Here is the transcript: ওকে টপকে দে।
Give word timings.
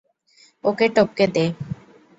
ওকে 0.63 0.85
টপকে 0.95 1.25
দে। 1.35 1.45